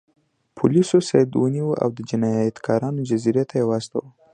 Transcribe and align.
پولیسو 0.57 0.97
سید 1.09 1.29
ونیو 1.37 1.69
او 1.83 1.89
د 1.97 1.99
جنایتکارانو 2.09 3.05
جزیرې 3.09 3.43
ته 3.49 3.55
یې 3.59 3.65
واستاوه. 3.69 4.09